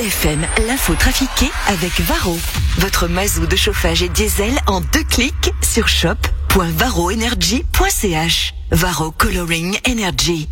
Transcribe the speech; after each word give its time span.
LFM, 0.00 0.46
l'info 0.66 0.94
trafiquée 0.94 1.50
avec 1.66 2.00
Varro. 2.00 2.38
Votre 2.78 3.06
mazou 3.06 3.44
de 3.46 3.54
chauffage 3.54 4.02
et 4.02 4.08
diesel 4.08 4.58
en 4.66 4.80
deux 4.80 5.04
clics 5.04 5.52
sur 5.60 5.88
shop.varroenergy.ch. 5.88 8.54
Varro 8.70 9.10
Coloring 9.10 9.78
Energy. 9.86 10.48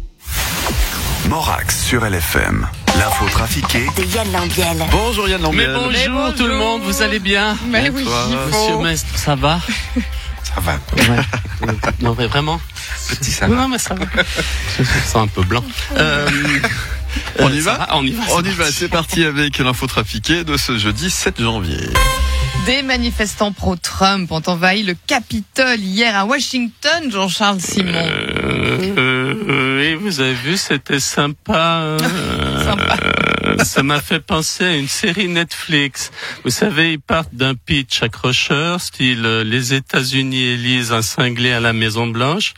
Morax 1.30 1.82
sur 1.82 2.04
LFM. 2.04 2.68
L'info 2.98 3.26
trafiquée 3.30 3.86
De 3.96 4.04
Yann 4.04 4.30
Lambiel. 4.32 4.84
Bonjour 4.90 5.26
Yann 5.26 5.40
Mais 5.40 5.46
Lambiel. 5.66 6.10
bonjour, 6.12 6.34
tout 6.34 6.46
le 6.46 6.58
monde, 6.58 6.82
vous 6.82 7.00
allez 7.00 7.18
bien 7.18 7.56
Mais 7.68 7.88
oui, 7.88 8.04
toi, 8.04 8.26
il 8.28 8.36
Monsieur. 8.36 8.76
Mestre, 8.82 9.18
ça 9.18 9.34
va? 9.34 9.62
Ça 10.42 10.60
va. 10.60 10.76
Non 12.00 12.14
mais 12.18 12.26
vraiment? 12.26 12.60
Petit 13.08 13.30
ça 13.30 13.46
va. 13.46 13.56
Non 13.56 13.68
mais 13.68 13.78
ça 13.78 13.94
va. 13.94 14.04
Je 14.76 14.82
me 14.82 14.86
sens 15.06 15.16
un 15.16 15.26
peu 15.26 15.42
blanc. 15.42 15.64
Euh, 15.96 16.28
On 17.38 17.50
y 17.52 17.60
va 17.60 17.86
On 17.92 18.04
y 18.04 18.10
va. 18.10 18.22
On 18.30 18.42
c'est 18.42 18.48
y 18.48 18.52
va, 18.52 18.64
parti. 18.64 18.72
c'est 18.78 18.88
parti 18.88 19.24
avec 19.24 19.58
l'info 19.58 19.86
trafiquée 19.86 20.44
de 20.44 20.56
ce 20.56 20.76
jeudi 20.78 21.10
7 21.10 21.40
janvier. 21.40 21.88
Des 22.66 22.82
manifestants 22.82 23.52
pro-Trump 23.52 24.30
ont 24.30 24.42
envahi 24.46 24.82
le 24.82 24.94
Capitole 25.06 25.80
hier 25.80 26.14
à 26.16 26.26
Washington, 26.26 27.10
Jean-Charles 27.10 27.60
Simon. 27.60 27.92
Euh, 27.94 28.94
euh, 28.98 29.07
oui, 29.78 29.94
vous 29.94 30.20
avez 30.20 30.34
vu, 30.34 30.56
c'était 30.56 31.00
sympa. 31.00 31.80
euh, 31.82 31.98
Sympa. 32.64 32.96
euh, 33.46 33.64
ça 33.64 33.82
m'a 33.82 34.00
fait 34.00 34.20
penser 34.20 34.64
à 34.64 34.74
une 34.76 34.88
série 34.88 35.28
Netflix. 35.28 36.10
Vous 36.44 36.50
savez, 36.50 36.92
ils 36.94 37.00
partent 37.00 37.34
d'un 37.34 37.54
pitch 37.54 38.02
accrocheur, 38.02 38.80
style 38.80 39.22
euh, 39.24 39.44
les 39.44 39.74
États-Unis 39.74 40.42
élisent 40.42 40.92
un 40.92 41.02
cinglé 41.02 41.52
à 41.52 41.60
la 41.60 41.72
Maison 41.72 42.06
Blanche. 42.08 42.54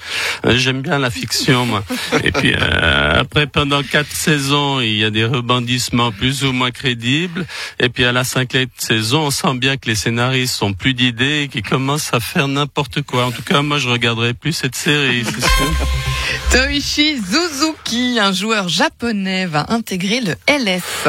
Euh, 0.46 0.56
J'aime 0.56 0.80
bien 0.82 0.98
la 0.98 1.10
fiction, 1.10 1.66
moi. 1.66 1.84
Et 2.24 2.32
puis 2.32 2.54
euh, 2.54 3.20
après, 3.20 3.46
pendant 3.46 3.82
quatre 3.82 4.10
saisons, 4.12 4.80
il 4.80 4.96
y 4.96 5.04
a 5.04 5.10
des 5.10 5.24
rebondissements 5.24 6.12
plus 6.12 6.44
ou 6.44 6.52
moins 6.52 6.70
crédibles. 6.70 7.46
Et 7.78 7.88
puis 7.88 8.04
à 8.04 8.12
la 8.12 8.24
cinquième 8.24 8.68
saison, 8.78 9.26
on 9.26 9.30
sent 9.30 9.54
bien 9.54 9.76
que 9.76 9.88
les 9.88 9.94
scénaristes 9.94 10.54
sont 10.54 10.72
plus 10.72 10.94
d'idées 10.94 11.42
et 11.42 11.48
qu'ils 11.48 11.62
commencent 11.62 12.12
à 12.14 12.20
faire 12.20 12.48
n'importe 12.48 13.02
quoi. 13.02 13.26
En 13.26 13.30
tout 13.30 13.42
cas, 13.42 13.62
moi, 13.62 13.78
je 13.78 13.88
regarderai 13.88 14.34
plus 14.34 14.52
cette 14.52 14.74
série. 14.76 15.22
c'est 15.24 15.40
sûr. 15.40 16.09
Toichi 16.52 17.16
Suzuki, 17.16 18.18
un 18.20 18.32
joueur 18.32 18.68
japonais, 18.68 19.46
va 19.46 19.66
intégrer 19.68 20.20
le 20.20 20.34
LS. 20.48 21.08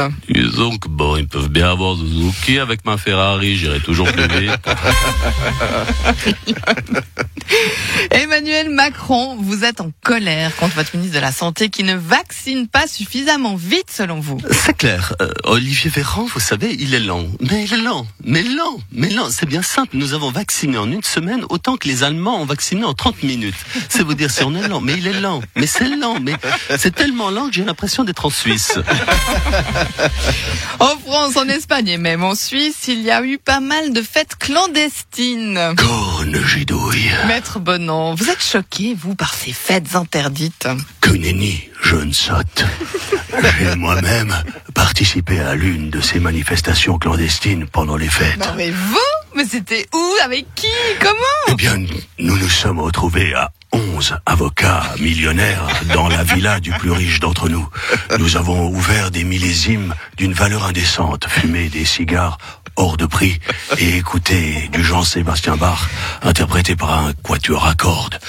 Disons 0.51 0.77
que 0.77 0.89
bon, 0.89 1.15
ils 1.15 1.27
peuvent 1.27 1.47
bien 1.47 1.71
avoir 1.71 1.95
Suzuki 1.95 2.59
avec 2.59 2.83
ma 2.83 2.97
Ferrari, 2.97 3.55
j'irai 3.55 3.79
toujours 3.79 4.11
plus 4.11 4.27
vite? 4.27 4.51
Emmanuel 8.11 8.69
Macron, 8.69 9.37
vous 9.39 9.63
êtes 9.63 9.81
en 9.81 9.91
colère 10.03 10.55
contre 10.57 10.75
votre 10.75 10.95
ministre 10.95 11.15
de 11.15 11.21
la 11.21 11.31
Santé 11.31 11.69
qui 11.69 11.83
ne 11.83 11.95
vaccine 11.95 12.67
pas 12.67 12.87
suffisamment 12.87 13.55
vite 13.55 13.91
selon 13.91 14.19
vous. 14.19 14.37
C'est 14.51 14.75
clair. 14.75 15.13
Euh, 15.21 15.31
Olivier 15.43 15.89
Véran, 15.89 16.25
vous 16.25 16.39
savez, 16.39 16.75
il 16.79 16.93
est 16.93 16.99
lent. 16.99 17.27
Mais 17.39 17.63
il 17.63 17.73
est 17.73 17.81
lent. 17.81 18.05
Mais 18.23 18.43
lent. 18.43 18.79
Mais 18.91 19.09
lent. 19.09 19.29
C'est 19.29 19.45
bien 19.45 19.61
simple. 19.61 19.97
Nous 19.97 20.13
avons 20.13 20.31
vacciné 20.31 20.77
en 20.77 20.91
une 20.91 21.03
semaine 21.03 21.45
autant 21.49 21.77
que 21.77 21.87
les 21.87 22.03
Allemands 22.03 22.41
ont 22.41 22.45
vacciné 22.45 22.83
en 22.83 22.93
30 22.93 23.23
minutes. 23.23 23.55
C'est 23.89 24.03
vous 24.03 24.15
dire 24.15 24.31
si 24.31 24.43
on 24.43 24.53
est 24.55 24.67
lent. 24.67 24.81
Mais 24.81 24.93
il 24.93 25.07
est 25.07 25.19
lent. 25.19 25.41
Mais 25.55 25.67
c'est 25.67 25.89
lent. 25.89 26.19
Mais 26.21 26.35
c'est 26.77 26.93
tellement 26.93 27.29
lent 27.29 27.47
que 27.47 27.53
j'ai 27.53 27.63
l'impression 27.63 28.03
d'être 28.03 28.25
en 28.25 28.29
Suisse. 28.29 28.77
En 30.79 30.97
France, 30.97 31.37
en 31.37 31.47
Espagne 31.47 31.87
et 31.89 31.97
même 31.97 32.23
en 32.23 32.35
Suisse, 32.35 32.87
il 32.87 33.01
y 33.01 33.11
a 33.11 33.23
eu 33.23 33.37
pas 33.37 33.59
mal 33.59 33.93
de 33.93 34.01
fêtes 34.01 34.35
clandestines. 34.37 35.59
Conne 35.77 36.41
gidouille. 36.45 37.11
Maître 37.27 37.59
Bonan, 37.59 38.15
vous 38.15 38.29
êtes 38.29 38.43
choqué, 38.43 38.95
vous, 38.99 39.15
par 39.15 39.33
ces 39.33 39.53
fêtes 39.53 39.95
interdites 39.95 40.67
Que 41.01 41.11
nenni, 41.11 41.69
jeune 41.81 42.13
sotte. 42.13 42.65
J'ai 43.59 43.75
moi-même 43.75 44.35
participé 44.73 45.39
à 45.39 45.55
l'une 45.55 45.89
de 45.89 46.01
ces 46.01 46.19
manifestations 46.19 46.97
clandestines 46.97 47.67
pendant 47.67 47.97
les 47.97 48.09
fêtes. 48.09 48.39
Non 48.39 48.53
mais 48.57 48.71
vous 48.71 48.97
Mais 49.35 49.45
c'était 49.45 49.87
où 49.93 50.13
Avec 50.23 50.45
qui 50.55 50.67
Comment? 50.99 51.47
Eh 51.49 51.55
bien, 51.55 51.77
nous 52.19 52.37
nous 52.37 52.49
sommes 52.49 52.79
retrouvés 52.79 53.33
à 53.33 53.51
11 53.73 54.17
avocats 54.25 54.83
millionnaires 54.99 55.67
dans 55.93 56.07
la 56.07 56.23
villa 56.23 56.59
du 56.59 56.71
plus 56.71 56.91
riche 56.91 57.19
d'entre 57.19 57.49
nous. 57.49 57.67
Nous 58.19 58.37
avons 58.37 58.67
ouvert 58.67 59.11
des 59.11 59.23
millésimes 59.23 59.93
d'une 60.17 60.33
valeur 60.33 60.65
indécente, 60.65 61.25
fumé 61.27 61.69
des 61.69 61.85
cigares 61.85 62.37
hors 62.75 62.97
de 62.97 63.05
prix 63.05 63.39
et 63.77 63.97
écouté 63.97 64.69
du 64.71 64.83
Jean-Sébastien 64.83 65.55
Bach 65.55 65.89
interprété 66.21 66.75
par 66.75 67.05
un 67.05 67.13
quatuor 67.13 67.65
à 67.65 67.75
cordes. 67.75 68.19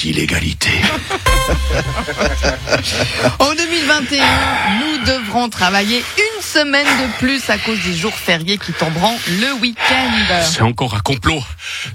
D'illégalité. 0.00 0.70
En 3.38 3.54
2021, 3.54 4.24
nous 4.78 5.04
devrons 5.04 5.48
travailler 5.48 5.98
une 5.98 6.42
semaine 6.42 6.86
de 6.86 7.18
plus 7.18 7.50
à 7.50 7.58
cause 7.58 7.82
des 7.84 7.94
jours 7.94 8.14
fériés 8.14 8.58
qui 8.58 8.72
tomberont 8.72 9.16
le 9.40 9.60
week-end. 9.60 10.42
C'est 10.42 10.62
encore 10.62 10.94
un 10.94 11.00
complot 11.00 11.42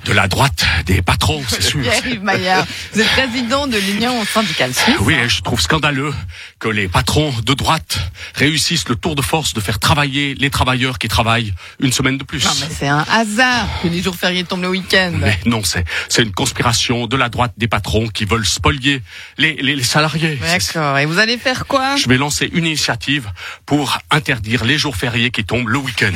de 0.04 0.12
la 0.12 0.28
droite 0.28 0.66
des 0.86 1.02
patrons, 1.02 1.42
c'est 1.48 1.62
sûr. 1.62 1.82
Pierre-Yves 1.84 2.24
Maillard, 2.24 2.66
vous 2.94 3.02
êtes 3.02 3.08
président 3.08 3.68
de 3.68 3.78
l'Union 3.78 4.26
syndicale 4.26 4.74
suisse. 4.74 4.96
Oui, 5.00 5.16
je 5.28 5.42
trouve 5.42 5.62
scandaleux 5.62 6.14
que 6.60 6.68
les 6.68 6.88
patrons 6.88 7.34
de 7.44 7.54
droite 7.54 8.00
réussissent 8.36 8.90
le 8.90 8.96
tour 8.96 9.16
de 9.16 9.22
force 9.22 9.54
de 9.54 9.62
faire 9.62 9.80
travailler 9.80 10.36
les 10.36 10.50
travailleurs 10.50 11.00
qui 11.00 11.08
travaillent 11.08 11.54
une 11.80 11.94
semaine 11.94 12.18
de 12.18 12.24
plus. 12.24 12.44
Non 12.44 12.52
mais 12.60 12.68
c'est 12.78 12.88
un 12.88 13.06
hasard 13.10 13.68
que 13.82 13.88
les 13.88 14.02
jours 14.02 14.16
fériés 14.16 14.44
tombent 14.44 14.64
le 14.64 14.70
week-end. 14.70 15.14
Mais 15.16 15.40
non, 15.46 15.62
c'est 15.64 16.22
une 16.22 16.34
conspiration 16.34 17.08
de 17.08 17.16
la 17.16 17.30
droite 17.30 17.54
des 17.58 17.68
patrons 17.68 17.95
qui 18.14 18.26
veulent 18.26 18.46
spolier 18.46 19.02
les, 19.38 19.54
les, 19.56 19.76
les 19.76 19.84
salariés. 19.84 20.38
D'accord. 20.38 20.98
Et 20.98 21.06
vous 21.06 21.20
allez 21.20 21.38
faire 21.38 21.66
quoi? 21.66 21.96
Je 21.96 22.08
vais 22.10 22.18
lancer 22.18 22.50
une 22.52 22.66
initiative 22.66 23.30
pour 23.66 23.98
interdire 24.12 24.66
les 24.66 24.78
jours 24.78 24.96
fériés 24.96 25.32
qui 25.32 25.46
tombent 25.46 25.70
le 25.70 25.80
week-end. 25.80 26.14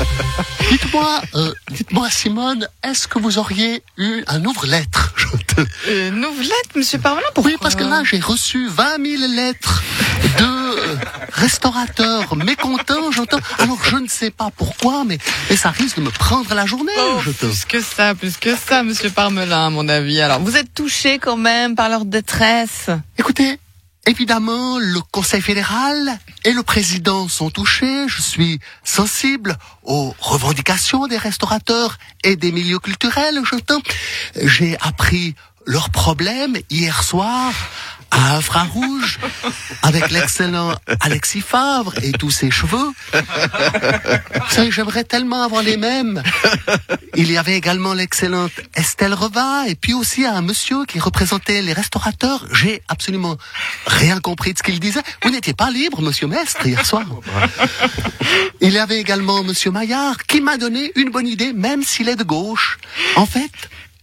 dites-moi, 0.70 1.22
euh, 1.34 1.52
dites-moi 1.70 2.10
Simone, 2.10 2.68
est-ce 2.82 3.06
que 3.06 3.18
vous 3.18 3.38
auriez 3.38 3.82
eu 3.98 4.22
un 4.26 4.44
ouvre-lettre? 4.44 5.14
Euh, 5.88 6.10
Nouvelette, 6.10 6.74
monsieur 6.76 6.98
Parmelin, 6.98 7.26
pourquoi 7.34 7.52
Oui, 7.52 7.58
parce 7.60 7.74
que 7.74 7.84
là, 7.84 8.02
j'ai 8.04 8.20
reçu 8.20 8.68
20 8.68 9.04
000 9.04 9.32
lettres 9.34 9.82
de 10.38 10.44
euh, 10.44 10.96
restaurateurs 11.32 12.36
mécontents, 12.36 13.10
j'entends. 13.10 13.38
Alors, 13.58 13.78
je 13.84 13.96
ne 13.96 14.08
sais 14.08 14.30
pas 14.30 14.50
pourquoi, 14.56 15.04
mais, 15.04 15.18
mais 15.50 15.56
ça 15.56 15.70
risque 15.70 15.96
de 15.98 16.02
me 16.02 16.10
prendre 16.10 16.54
la 16.54 16.66
journée. 16.66 16.92
Oh, 16.98 17.18
je 17.24 17.30
te... 17.30 17.46
plus 17.46 17.64
que 17.64 17.80
ça, 17.80 18.14
plus 18.14 18.36
que 18.36 18.56
ça, 18.56 18.82
monsieur 18.82 19.10
Parmelin, 19.10 19.66
à 19.66 19.70
mon 19.70 19.88
avis. 19.88 20.20
Alors, 20.20 20.40
vous 20.40 20.56
êtes 20.56 20.72
touché 20.74 21.18
quand 21.18 21.36
même 21.36 21.74
par 21.74 21.88
leur 21.88 22.04
détresse. 22.04 22.90
Écoutez, 23.18 23.58
évidemment, 24.06 24.78
le 24.78 25.00
Conseil 25.10 25.40
fédéral 25.40 26.18
et 26.44 26.52
le 26.52 26.62
président 26.62 27.28
sont 27.28 27.50
touchés. 27.50 28.06
Je 28.08 28.22
suis 28.22 28.60
sensible 28.84 29.56
aux 29.82 30.14
revendications 30.18 31.06
des 31.06 31.18
restaurateurs 31.18 31.98
et 32.24 32.36
des 32.36 32.52
milieux 32.52 32.78
culturels. 32.78 33.40
J'ai 34.42 34.76
appris 34.80 35.34
leurs 35.66 35.90
problèmes 35.90 36.56
hier 36.70 37.02
soir 37.02 37.52
à 38.12 38.36
Infrarouge 38.36 39.18
avec 39.82 40.10
l'excellent 40.10 40.74
Alexis 41.00 41.40
Favre 41.40 41.94
et 42.02 42.12
tous 42.12 42.30
ses 42.30 42.50
cheveux. 42.50 42.92
Vous 43.12 44.50
savez, 44.50 44.70
j'aimerais 44.70 45.04
tellement 45.04 45.42
avoir 45.42 45.62
les 45.62 45.76
mêmes. 45.76 46.22
Il 47.16 47.30
y 47.30 47.38
avait 47.38 47.56
également 47.56 47.94
l'excellente 47.94 48.52
Estelle 48.74 49.14
Reva 49.14 49.64
et 49.66 49.74
puis 49.74 49.94
aussi 49.94 50.24
un 50.26 50.42
monsieur 50.42 50.84
qui 50.84 51.00
représentait 51.00 51.62
les 51.62 51.72
restaurateurs. 51.72 52.46
J'ai 52.52 52.82
absolument 52.88 53.36
rien 53.86 54.20
compris 54.20 54.52
de 54.52 54.58
ce 54.58 54.62
qu'il 54.62 54.78
disait. 54.78 55.02
Vous 55.24 55.30
n'étiez 55.30 55.54
pas 55.54 55.70
libre, 55.70 56.02
monsieur 56.02 56.26
Mestre, 56.26 56.66
hier 56.66 56.84
soir. 56.84 57.04
Il 58.60 58.72
y 58.72 58.78
avait 58.78 59.00
également 59.00 59.42
monsieur 59.42 59.70
Maillard 59.70 60.18
qui 60.26 60.40
m'a 60.40 60.58
donné 60.58 60.92
une 60.96 61.10
bonne 61.10 61.26
idée, 61.26 61.52
même 61.52 61.82
s'il 61.82 62.08
est 62.08 62.16
de 62.16 62.24
gauche. 62.24 62.78
En 63.16 63.26
fait, 63.26 63.50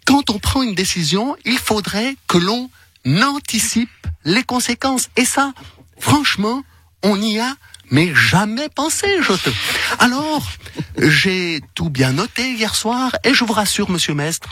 quand 0.06 0.32
on 0.32 0.40
prend 0.40 0.64
une 0.64 0.76
décision, 0.76 1.36
il 1.46 1.60
faudrait 1.60 2.16
que 2.28 2.40
l'on 2.40 2.70
anticipe 3.06 3.90
les 4.26 4.44
conséquences. 4.44 5.10
Et 5.16 5.26
ça, 5.26 5.54
franchement, 6.00 6.64
on 7.04 7.18
n'y 7.18 7.40
a 7.40 7.56
mais 7.92 8.14
jamais 8.14 8.70
pensé, 8.70 9.08
je 9.22 9.34
te... 9.34 9.50
Alors, 9.98 10.48
j'ai 10.98 11.62
tout 11.74 11.90
bien 11.90 12.14
noté 12.14 12.52
hier 12.54 12.76
soir 12.76 13.16
et 13.24 13.34
je 13.34 13.44
vous 13.44 13.54
rassure, 13.54 13.90
monsieur 13.90 14.14
Mestre, 14.14 14.50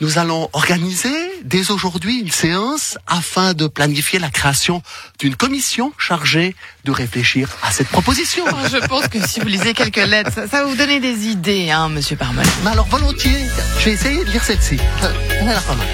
nous 0.00 0.18
allons 0.18 0.50
organiser 0.52 1.14
dès 1.42 1.70
aujourd'hui 1.70 2.20
une 2.20 2.30
séance 2.30 2.98
afin 3.06 3.54
de 3.54 3.66
planifier 3.66 4.18
la 4.18 4.30
création 4.30 4.82
d'une 5.18 5.36
commission 5.36 5.92
chargée 5.96 6.54
de 6.84 6.90
réfléchir 6.90 7.48
à 7.62 7.70
cette 7.70 7.88
proposition. 7.88 8.44
Oh, 8.46 8.68
Je 8.70 8.86
pense 8.86 9.08
que 9.08 9.26
si 9.26 9.40
vous 9.40 9.48
lisez 9.48 9.72
quelques 9.72 9.96
lettres, 9.96 10.32
ça, 10.34 10.46
ça 10.46 10.62
va 10.62 10.68
vous 10.68 10.76
donner 10.76 11.00
des 11.00 11.26
idées, 11.28 11.70
hein, 11.70 11.88
monsieur 11.88 12.16
Parmelin. 12.16 12.48
Mais 12.62 12.70
alors, 12.70 12.86
volontiers, 12.88 13.46
je 13.78 13.84
vais 13.86 13.92
essayer 13.92 14.24
de 14.24 14.30
lire 14.30 14.44
celle-ci. 14.44 14.78
Euh, 15.02 15.12
Elle 15.40 15.48
a 15.48 15.52
l'air 15.52 15.62
pas 15.62 15.74
mal. 15.74 15.86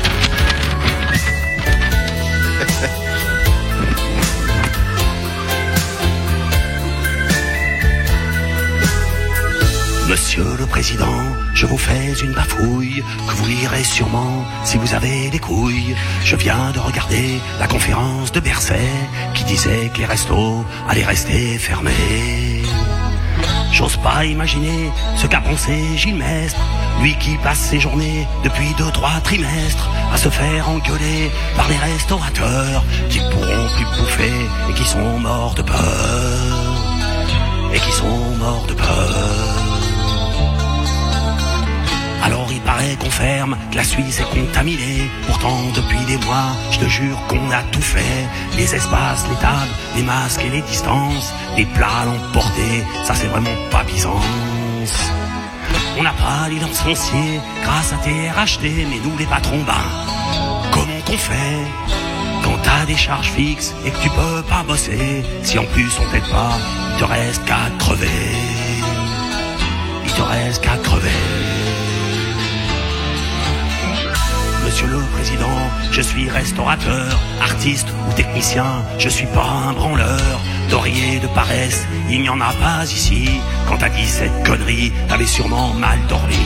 Monsieur 10.13 10.45
le 10.59 10.67
Président, 10.67 11.23
je 11.55 11.65
vous 11.65 11.79
fais 11.79 12.13
une 12.23 12.35
bafouille 12.35 13.03
que 13.27 13.35
vous 13.35 13.47
lirez 13.47 13.83
sûrement 13.83 14.45
si 14.63 14.77
vous 14.77 14.93
avez 14.93 15.31
des 15.31 15.39
couilles. 15.39 15.97
Je 16.23 16.37
viens 16.37 16.71
de 16.73 16.79
regarder 16.81 17.41
la 17.59 17.67
conférence 17.67 18.31
de 18.31 18.41
Berset 18.41 18.93
qui 19.33 19.45
disait 19.45 19.91
que 19.95 20.01
les 20.01 20.05
restos 20.05 20.67
allaient 20.87 21.07
rester 21.07 21.57
fermés. 21.57 22.61
J'ose 23.73 23.97
pas 23.97 24.27
imaginer 24.27 24.93
ce 25.17 25.27
qu'a 25.27 25.41
pensé 25.41 25.73
Gilles 25.97 26.17
Mestre, 26.17 26.61
lui 27.01 27.17
qui 27.17 27.39
passe 27.39 27.61
ses 27.71 27.81
journées 27.81 28.29
depuis 28.45 28.69
deux, 28.77 28.93
trois 28.93 29.19
trimestres 29.25 29.89
à 30.13 30.19
se 30.19 30.29
faire 30.29 30.69
engueuler 30.69 31.31
par 31.57 31.71
les 31.71 31.79
restaurateurs 31.79 32.85
qui 33.09 33.19
pourront 33.31 33.67
plus 33.77 33.87
bouffer 33.87 34.47
et 34.69 34.75
qui 34.75 34.85
sont 34.85 35.19
morts 35.21 35.55
de 35.55 35.63
peur. 35.63 36.83
Et 37.75 37.79
qui 37.79 37.93
sont 37.93 38.37
morts 38.39 38.67
ferme, 43.11 43.57
que 43.71 43.77
la 43.77 43.85
Suisse 43.85 44.21
est 44.21 44.39
contaminée. 44.39 45.11
Pourtant 45.27 45.59
depuis 45.75 46.05
des 46.07 46.19
mois, 46.25 46.57
je 46.71 46.79
te 46.79 46.87
jure 46.87 47.19
qu'on 47.29 47.51
a 47.51 47.63
tout 47.73 47.83
fait. 47.83 48.27
Les 48.57 48.75
espaces, 48.75 49.25
les 49.29 49.37
tables, 49.37 49.73
les 49.97 50.03
masques 50.03 50.45
et 50.45 50.51
les 50.51 50.63
distances. 50.63 51.33
Des 51.57 51.67
plats 51.67 52.03
à 52.03 52.05
l'emporter, 52.05 52.85
ça 53.05 53.15
c'est 53.15 53.29
vraiment 53.29 53.57
pas 53.71 53.85
Byzance. 53.85 55.13
On 55.99 56.03
n'a 56.03 56.13
pas 56.13 56.49
les 56.49 56.59
foncier 56.59 57.41
grâce 57.63 57.93
à 57.93 57.97
TRHT, 57.97 58.63
mais 58.63 59.01
nous 59.05 59.17
les 59.19 59.27
patrons, 59.27 59.63
ben, 59.67 59.75
comment 60.71 61.01
qu'on 61.07 61.19
fait? 61.19 61.67
Quand 62.43 62.59
t'as 62.63 62.87
des 62.87 62.97
charges 62.97 63.31
fixes 63.31 63.75
et 63.85 63.91
que 63.91 63.99
tu 64.03 64.09
peux 64.11 64.43
pas 64.49 64.65
bosser 64.67 65.23
Si 65.43 65.59
en 65.59 65.65
plus 65.65 65.91
on 66.01 66.11
t'aide 66.11 66.29
pas, 66.31 66.59
il 66.95 67.01
te 67.01 67.05
reste 67.05 67.45
qu'à 67.45 67.71
crever. 67.79 68.09
Il 70.05 70.13
te 70.13 70.23
reste 70.23 70.63
qu'à 70.63 70.77
crever. 70.79 71.52
Monsieur 74.73 74.87
le 74.87 75.05
Président, 75.13 75.71
je 75.91 76.01
suis 76.01 76.31
restaurateur, 76.31 77.21
artiste 77.43 77.89
ou 78.09 78.13
technicien, 78.15 78.83
je 78.99 79.11
suis 79.11 79.27
pas 79.27 79.45
un 79.69 79.75
branleur. 79.75 80.41
D'oreiller 80.71 81.21
de 81.21 81.27
paresse, 81.27 81.87
il 82.09 82.23
n'y 82.23 82.31
en 82.31 82.41
a 82.41 82.55
pas 82.55 82.83
ici. 82.85 83.29
Quand 83.69 83.77
t'as 83.77 83.91
dit 83.91 84.07
cette 84.07 84.47
connerie, 84.47 84.91
t'avais 85.09 85.27
sûrement 85.27 85.75
mal 85.75 85.99
dormi. 86.09 86.39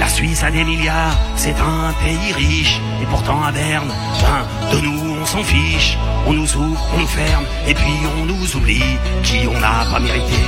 La 0.00 0.08
Suisse 0.08 0.42
a 0.42 0.50
des 0.50 0.64
milliards, 0.64 1.16
c'est 1.36 1.54
un 1.60 1.92
pays 2.02 2.32
riche. 2.32 2.80
Et 3.00 3.06
pourtant 3.06 3.44
à 3.44 3.52
Berne, 3.52 3.92
ben, 4.20 4.76
de 4.76 4.80
nous 4.84 5.18
on 5.22 5.24
s'en 5.24 5.44
fiche. 5.44 5.96
On 6.26 6.32
nous 6.32 6.56
ouvre, 6.56 6.88
on 6.92 6.98
nous 6.98 7.06
ferme, 7.06 7.44
et 7.68 7.74
puis 7.74 7.94
on 8.20 8.26
nous 8.26 8.56
oublie. 8.56 8.96
Qui 9.22 9.46
on 9.46 9.60
n'a 9.60 9.84
pas 9.92 10.00
mérité 10.00 10.42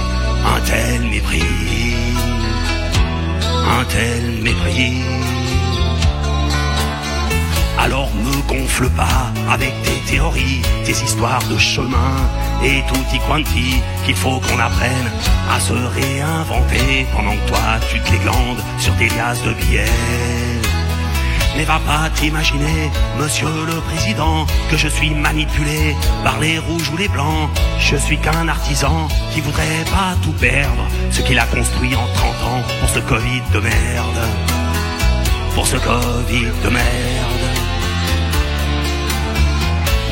un 0.44 0.60
tel 0.60 1.02
mépris? 1.02 1.44
Un 3.78 3.84
tel 3.84 4.42
mépris. 4.42 5.43
Alors 7.78 8.10
me 8.14 8.48
gonfle 8.48 8.88
pas 8.90 9.32
avec 9.50 9.72
tes 9.82 10.12
théories, 10.12 10.62
tes 10.84 10.92
histoires 10.92 11.42
de 11.48 11.58
chemin 11.58 12.16
et 12.62 12.82
tutti 12.92 13.18
quanti 13.26 13.82
qu'il 14.04 14.14
faut 14.14 14.40
qu'on 14.40 14.58
apprenne 14.58 15.10
à 15.50 15.60
se 15.60 15.72
réinventer 15.72 17.06
pendant 17.14 17.32
que 17.32 17.48
toi 17.48 17.80
tu 17.90 18.00
te 18.00 18.12
les 18.12 18.18
glandes 18.18 18.62
sur 18.78 18.94
tes 18.96 19.08
liasses 19.08 19.42
de 19.42 19.52
billets. 19.52 20.54
Mais 21.56 21.64
va 21.64 21.78
pas 21.86 22.10
t'imaginer, 22.14 22.90
monsieur 23.20 23.46
le 23.66 23.80
président, 23.82 24.44
que 24.70 24.76
je 24.76 24.88
suis 24.88 25.10
manipulé 25.10 25.94
par 26.24 26.40
les 26.40 26.58
rouges 26.58 26.90
ou 26.92 26.96
les 26.96 27.08
blancs. 27.08 27.48
Je 27.78 27.96
suis 27.96 28.18
qu'un 28.18 28.48
artisan 28.48 29.06
qui 29.32 29.40
voudrait 29.40 29.84
pas 29.92 30.16
tout 30.22 30.32
perdre, 30.32 30.84
ce 31.12 31.20
qu'il 31.22 31.38
a 31.38 31.46
construit 31.46 31.94
en 31.94 32.06
30 32.14 32.30
ans 32.50 32.62
pour 32.80 32.88
ce 32.88 32.98
Covid 32.98 33.42
de 33.52 33.60
merde. 33.60 34.22
Pour 35.54 35.66
ce 35.66 35.76
Covid 35.76 36.50
de 36.64 36.70
merde. 36.70 37.23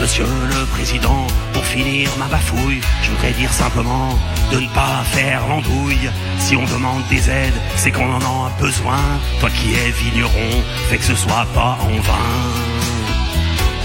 Monsieur 0.03 0.27
le 0.27 0.67
Président, 0.67 1.29
pour 1.53 1.65
finir 1.65 2.11
ma 2.19 2.25
bafouille, 2.25 2.81
je 3.05 3.11
voudrais 3.13 3.31
dire 3.35 3.53
simplement 3.53 4.19
de 4.51 4.59
ne 4.59 4.67
pas 4.71 5.05
faire 5.13 5.47
l'andouille. 5.47 6.11
Si 6.41 6.57
on 6.57 6.65
demande 6.65 7.07
des 7.09 7.31
aides, 7.31 7.55
c'est 7.77 7.93
qu'on 7.93 8.13
en 8.13 8.47
a 8.47 8.51
besoin. 8.61 8.99
Toi 9.39 9.49
qui 9.51 9.75
es 9.75 9.93
vigneron, 9.93 10.65
fais 10.91 10.99
que 10.99 11.05
ce 11.05 11.15
soit 11.15 11.47
pas 11.55 11.79
en 11.81 12.01
vain. 12.01 12.29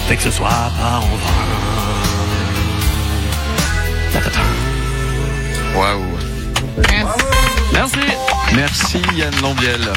Fais 0.08 0.16
que 0.16 0.24
ce 0.24 0.31
soit 0.31 0.50
pas 0.50 0.98
en 0.98 1.16
vain. 1.24 1.46
Waouh. 5.75 6.18
Merci. 7.74 8.00
Merci 8.56 9.02
Yann 9.16 9.40
Lambiel. 9.44 9.94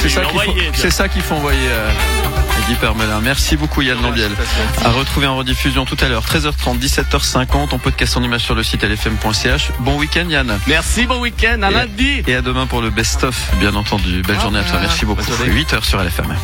C'est 0.00 0.08
ça 0.08 0.22
qu'il 0.22 0.40
faut, 0.40 0.50
envoyé, 0.50 0.70
c'est 0.74 0.90
ça 0.90 1.08
qu'il 1.08 1.22
faut 1.22 1.34
envoyer. 1.34 1.68
Euh, 1.70 1.90
à 2.58 2.68
Guy 2.68 2.74
Permelin. 2.74 3.20
Merci 3.20 3.56
beaucoup 3.56 3.82
Yann 3.82 4.00
Lambiel. 4.02 4.32
À 4.84 4.90
retrouver 4.90 5.26
en 5.26 5.36
rediffusion 5.36 5.84
tout 5.84 5.96
à 6.00 6.08
l'heure, 6.08 6.24
13h30, 6.24 6.78
17h50, 6.78 7.74
en 7.74 7.78
podcast 7.78 8.16
en 8.16 8.22
image 8.22 8.42
sur 8.42 8.54
le 8.54 8.62
site 8.62 8.82
lfm.ch. 8.84 9.70
Bon 9.80 9.96
week-end 9.98 10.26
Yann. 10.28 10.58
Merci, 10.66 11.06
bon 11.06 11.20
week-end, 11.20 11.62
à 11.62 11.70
lundi. 11.70 12.22
Et 12.26 12.34
à 12.34 12.42
demain 12.42 12.66
pour 12.66 12.80
le 12.80 12.90
best-of, 12.90 13.36
bien 13.58 13.74
entendu. 13.74 14.22
Belle 14.22 14.40
journée 14.40 14.60
à 14.60 14.64
toi. 14.64 14.80
Merci 14.80 15.04
beaucoup. 15.04 15.22
Bonne 15.24 15.36
journée. 15.36 15.64
8h 15.64 15.84
sur 15.84 16.02
LFM. 16.02 16.36